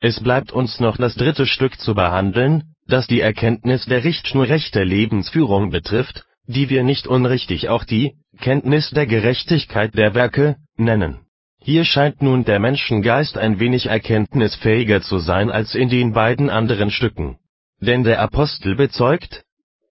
Es 0.00 0.18
bleibt 0.20 0.50
uns 0.50 0.80
noch 0.80 0.96
das 0.96 1.14
dritte 1.14 1.46
Stück 1.46 1.78
zu 1.78 1.94
behandeln, 1.94 2.74
das 2.86 3.06
die 3.06 3.20
Erkenntnis 3.20 3.84
der 3.84 4.02
Richtschnur 4.02 4.48
rechter 4.48 4.84
Lebensführung 4.84 5.70
betrifft, 5.70 6.24
die 6.46 6.70
wir 6.70 6.82
nicht 6.82 7.06
unrichtig 7.06 7.68
auch 7.68 7.84
die 7.84 8.16
„Kenntnis 8.40 8.90
der 8.90 9.06
Gerechtigkeit 9.06 9.94
der 9.94 10.14
Werke 10.14 10.56
“nennen. 10.76 11.20
Hier 11.62 11.84
scheint 11.84 12.22
nun 12.22 12.46
der 12.46 12.58
Menschengeist 12.58 13.36
ein 13.36 13.60
wenig 13.60 13.86
erkenntnisfähiger 13.86 15.02
zu 15.02 15.18
sein 15.18 15.50
als 15.50 15.74
in 15.74 15.90
den 15.90 16.14
beiden 16.14 16.48
anderen 16.48 16.90
Stücken. 16.90 17.36
Denn 17.78 18.02
der 18.02 18.20
Apostel 18.22 18.76
bezeugt: 18.76 19.44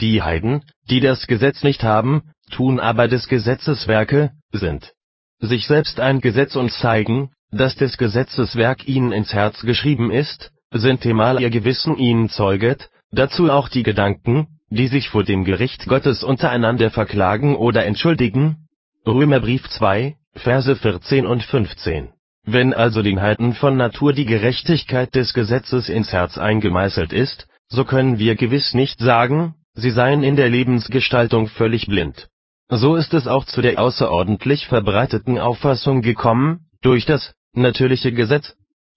Die 0.00 0.20
Heiden, 0.20 0.64
die 0.90 0.98
das 0.98 1.28
Gesetz 1.28 1.62
nicht 1.62 1.84
haben, 1.84 2.22
tun 2.50 2.80
aber 2.80 3.06
des 3.06 3.28
Gesetzes 3.28 3.86
Werke, 3.86 4.32
sind 4.50 4.92
sich 5.38 5.68
selbst 5.68 6.00
ein 6.00 6.20
Gesetz 6.20 6.56
und 6.56 6.72
zeigen, 6.72 7.30
dass 7.52 7.76
des 7.76 7.98
Gesetzes 7.98 8.56
Werk 8.56 8.88
ihnen 8.88 9.12
ins 9.12 9.32
Herz 9.32 9.60
geschrieben 9.60 10.10
ist, 10.10 10.50
sintemal 10.72 11.40
ihr 11.40 11.50
Gewissen 11.50 11.96
ihnen 11.98 12.30
zeuget, 12.30 12.88
dazu 13.12 13.50
auch 13.50 13.68
die 13.68 13.82
Gedanken, 13.82 14.48
die 14.70 14.88
sich 14.88 15.10
vor 15.10 15.22
dem 15.22 15.44
Gericht 15.44 15.86
Gottes 15.86 16.24
untereinander 16.24 16.90
verklagen 16.90 17.54
oder 17.54 17.84
entschuldigen. 17.84 18.68
Römerbrief 19.06 19.68
2, 19.68 20.16
Verse 20.34 20.74
14 20.74 21.26
und 21.26 21.42
15. 21.42 22.08
Wenn 22.44 22.72
also 22.72 23.02
den 23.02 23.20
Heiden 23.20 23.52
von 23.52 23.76
Natur 23.76 24.14
die 24.14 24.24
Gerechtigkeit 24.24 25.14
des 25.14 25.34
Gesetzes 25.34 25.90
ins 25.90 26.12
Herz 26.12 26.38
eingemeißelt 26.38 27.12
ist, 27.12 27.46
so 27.68 27.84
können 27.84 28.18
wir 28.18 28.34
gewiss 28.34 28.72
nicht 28.72 28.98
sagen, 28.98 29.54
sie 29.74 29.90
seien 29.90 30.22
in 30.22 30.36
der 30.36 30.48
Lebensgestaltung 30.48 31.48
völlig 31.48 31.86
blind. 31.86 32.28
So 32.68 32.96
ist 32.96 33.12
es 33.12 33.26
auch 33.26 33.44
zu 33.44 33.60
der 33.60 33.78
außerordentlich 33.78 34.66
verbreiteten 34.66 35.38
Auffassung 35.38 36.00
gekommen, 36.00 36.66
durch 36.80 37.04
das 37.04 37.34
natürliche 37.54 38.12
Gesetz 38.12 38.54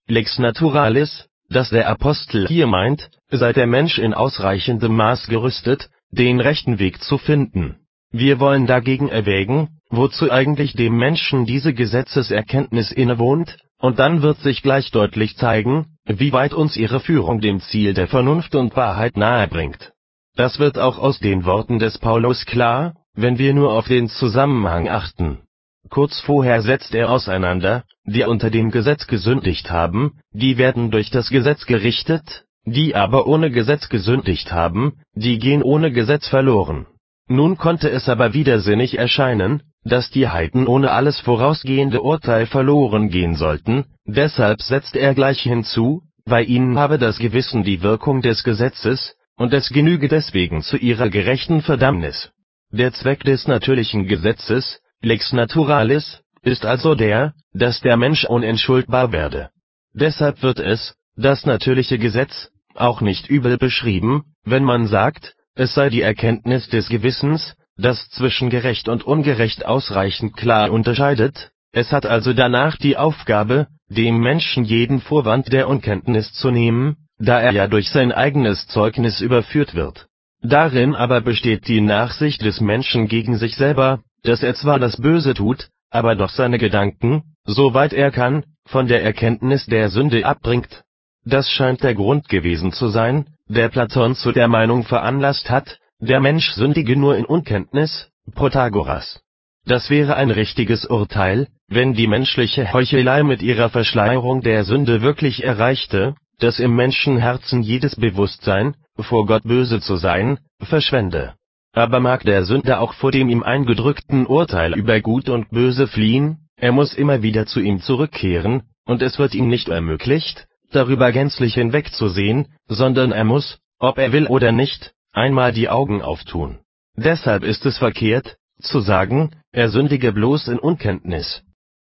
(lex 0.07 0.39
naturalis), 0.39 1.27
dass 1.49 1.69
der 1.69 1.89
Apostel 1.89 2.47
hier 2.47 2.67
meint, 2.67 3.09
sei 3.29 3.53
der 3.53 3.67
Mensch 3.67 3.97
in 3.99 4.13
ausreichendem 4.13 4.95
Maß 4.95 5.27
gerüstet, 5.27 5.89
den 6.11 6.39
rechten 6.39 6.79
Weg 6.79 7.01
zu 7.01 7.17
finden. 7.17 7.77
Wir 8.11 8.39
wollen 8.39 8.65
dagegen 8.65 9.09
erwägen, 9.09 9.79
wozu 9.89 10.31
eigentlich 10.31 10.73
dem 10.73 10.97
Menschen 10.97 11.45
diese 11.45 11.73
Gesetzeserkenntnis 11.73 12.91
innewohnt, 12.91 13.57
und 13.77 13.99
dann 13.99 14.21
wird 14.21 14.39
sich 14.39 14.63
gleich 14.63 14.89
deutlich 14.91 15.35
zeigen, 15.35 15.97
wie 16.05 16.31
weit 16.31 16.53
uns 16.53 16.77
ihre 16.77 16.99
Führung 16.99 17.41
dem 17.41 17.59
Ziel 17.59 17.93
der 17.93 18.07
Vernunft 18.07 18.55
und 18.55 18.75
Wahrheit 18.75 19.17
nahe 19.17 19.47
bringt. 19.47 19.91
Das 20.35 20.59
wird 20.59 20.77
auch 20.77 20.97
aus 20.97 21.19
den 21.19 21.45
Worten 21.45 21.79
des 21.79 21.97
Paulus 21.97 22.45
klar, 22.45 22.95
wenn 23.13 23.37
wir 23.37 23.53
nur 23.53 23.73
auf 23.73 23.87
den 23.87 24.07
Zusammenhang 24.07 24.87
achten 24.87 25.44
Kurz 25.89 26.19
vorher 26.21 26.61
setzt 26.61 26.93
er 26.95 27.09
auseinander: 27.09 27.83
Die 28.05 28.23
unter 28.23 28.49
dem 28.49 28.71
Gesetz 28.71 29.07
gesündigt 29.07 29.71
haben, 29.71 30.19
die 30.31 30.57
werden 30.57 30.91
durch 30.91 31.09
das 31.11 31.29
Gesetz 31.29 31.65
gerichtet, 31.65 32.45
die 32.65 32.95
aber 32.95 33.27
ohne 33.27 33.51
Gesetz 33.51 33.89
gesündigt 33.89 34.51
haben, 34.51 34.99
die 35.13 35.37
gehen 35.37 35.63
ohne 35.63 35.91
Gesetz 35.91 36.27
verloren. 36.27 36.87
Nun 37.27 37.57
konnte 37.57 37.89
es 37.89 38.07
aber 38.09 38.33
widersinnig 38.33 38.97
erscheinen, 38.97 39.63
dass 39.83 40.09
die 40.09 40.27
Heiden 40.27 40.67
ohne 40.67 40.91
alles 40.91 41.19
vorausgehende 41.19 42.01
Urteil 42.01 42.45
verloren 42.45 43.09
gehen 43.09 43.35
sollten, 43.35 43.85
deshalb 44.05 44.61
setzt 44.61 44.95
er 44.95 45.13
gleich 45.13 45.41
hinzu, 45.41 46.03
bei 46.25 46.43
ihnen 46.43 46.77
habe 46.77 46.97
das 46.97 47.19
Gewissen 47.19 47.63
die 47.63 47.81
Wirkung 47.83 48.21
des 48.21 48.43
Gesetzes, 48.43 49.15
und 49.37 49.53
es 49.53 49.69
genüge 49.69 50.07
deswegen 50.07 50.61
zu 50.61 50.77
ihrer 50.77 51.09
gerechten 51.09 51.61
Verdammnis. 51.61 52.31
Der 52.71 52.93
Zweck 52.93 53.23
des 53.23 53.47
natürlichen 53.47 54.07
Gesetzes 54.07 54.79
lex 55.01 55.33
naturalis, 55.33 56.21
ist 56.41 56.65
also 56.65 56.95
der, 56.95 57.33
dass 57.53 57.81
der 57.81 57.97
Mensch 57.97 58.25
unentschuldbar 58.25 59.11
werde. 59.11 59.49
Deshalb 59.93 60.43
wird 60.43 60.59
es, 60.59 60.95
das 61.15 61.45
natürliche 61.45 61.97
Gesetz, 61.97 62.49
auch 62.75 63.01
nicht 63.01 63.29
übel 63.29 63.57
beschrieben, 63.57 64.23
wenn 64.43 64.63
man 64.63 64.87
sagt, 64.87 65.35
es 65.55 65.73
sei 65.73 65.89
die 65.89 66.01
Erkenntnis 66.01 66.67
des 66.69 66.89
Gewissens, 66.89 67.55
das 67.77 68.09
zwischen 68.09 68.49
gerecht 68.49 68.89
und 68.89 69.03
ungerecht 69.03 69.65
ausreichend 69.65 70.35
klar 70.35 70.71
unterscheidet, 70.71 71.51
es 71.71 71.91
hat 71.91 72.05
also 72.05 72.33
danach 72.33 72.77
die 72.77 72.97
Aufgabe, 72.97 73.67
dem 73.89 74.19
Menschen 74.19 74.63
jeden 74.63 75.01
Vorwand 75.01 75.51
der 75.51 75.67
Unkenntnis 75.67 76.31
zu 76.33 76.51
nehmen, 76.51 76.95
da 77.17 77.39
er 77.39 77.51
ja 77.51 77.67
durch 77.67 77.89
sein 77.89 78.11
eigenes 78.11 78.67
Zeugnis 78.67 79.21
überführt 79.21 79.75
wird. 79.75 80.07
Darin 80.41 80.95
aber 80.95 81.21
besteht 81.21 81.67
die 81.67 81.81
Nachsicht 81.81 82.41
des 82.41 82.61
Menschen 82.61 83.07
gegen 83.07 83.37
sich 83.37 83.55
selber 83.55 84.03
dass 84.25 84.43
er 84.43 84.55
zwar 84.55 84.79
das 84.79 84.97
Böse 84.97 85.33
tut, 85.33 85.69
aber 85.91 86.15
doch 86.15 86.29
seine 86.29 86.57
Gedanken, 86.57 87.23
soweit 87.45 87.93
er 87.93 88.11
kann, 88.11 88.43
von 88.65 88.87
der 88.87 89.03
Erkenntnis 89.03 89.65
der 89.67 89.89
Sünde 89.89 90.25
abbringt. 90.25 90.83
Das 91.23 91.49
scheint 91.49 91.83
der 91.83 91.95
Grund 91.95 92.27
gewesen 92.27 92.71
zu 92.71 92.87
sein, 92.89 93.27
der 93.47 93.69
Platon 93.69 94.15
zu 94.15 94.31
der 94.31 94.47
Meinung 94.47 94.83
veranlasst 94.83 95.49
hat, 95.49 95.79
der 95.99 96.19
Mensch 96.19 96.51
sündige 96.51 96.95
nur 96.95 97.15
in 97.15 97.25
Unkenntnis 97.25 98.09
(Protagoras). 98.33 99.21
Das 99.65 99.89
wäre 99.89 100.15
ein 100.15 100.31
richtiges 100.31 100.85
Urteil, 100.85 101.47
wenn 101.67 101.93
die 101.93 102.07
menschliche 102.07 102.73
Heuchelei 102.73 103.23
mit 103.23 103.41
ihrer 103.41 103.69
Verschleierung 103.69 104.41
der 104.41 104.63
Sünde 104.63 105.01
wirklich 105.01 105.43
erreichte, 105.43 106.15
dass 106.39 106.59
im 106.59 106.75
Menschenherzen 106.75 107.61
jedes 107.63 107.95
Bewusstsein, 107.95 108.75
vor 108.99 109.25
Gott 109.25 109.43
böse 109.43 109.79
zu 109.79 109.95
sein, 109.95 110.39
verschwände 110.59 111.33
aber 111.75 111.99
mag 111.99 112.23
der 112.23 112.45
Sünder 112.45 112.79
auch 112.79 112.93
vor 112.93 113.11
dem 113.11 113.29
ihm 113.29 113.43
eingedrückten 113.43 114.25
Urteil 114.25 114.73
über 114.73 115.01
Gut 115.01 115.29
und 115.29 115.49
Böse 115.49 115.87
fliehen, 115.87 116.47
er 116.55 116.71
muss 116.71 116.93
immer 116.93 117.21
wieder 117.21 117.45
zu 117.45 117.59
ihm 117.59 117.81
zurückkehren, 117.81 118.63
und 118.85 119.01
es 119.01 119.19
wird 119.19 119.35
ihm 119.35 119.49
nicht 119.49 119.67
ermöglicht, 119.67 120.47
darüber 120.71 121.11
gänzlich 121.11 121.55
hinwegzusehen, 121.55 122.47
sondern 122.67 123.11
er 123.11 123.25
muss, 123.25 123.59
ob 123.77 123.97
er 123.97 124.13
will 124.13 124.27
oder 124.27 124.51
nicht, 124.51 124.93
einmal 125.11 125.51
die 125.51 125.69
Augen 125.69 126.01
auftun. 126.01 126.59
Deshalb 126.95 127.43
ist 127.43 127.65
es 127.65 127.77
verkehrt, 127.77 128.37
zu 128.61 128.79
sagen, 128.79 129.31
er 129.51 129.69
sündige 129.69 130.13
bloß 130.13 130.47
in 130.47 130.59
Unkenntnis 130.59 131.43